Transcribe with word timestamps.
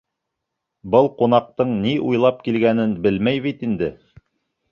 Был 0.93 1.09
ҡунаҡтың 1.19 1.75
ни 1.83 1.93
уйлап 2.07 2.41
килгәнен 2.47 2.97
белмәй 3.05 3.43
бит 3.47 3.65
инде. 3.71 3.91